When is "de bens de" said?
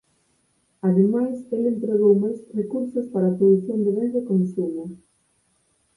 3.85-4.21